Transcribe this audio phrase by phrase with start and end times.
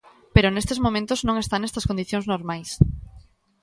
[0.35, 2.69] Pero nestes momentos non está nestas condicións normais.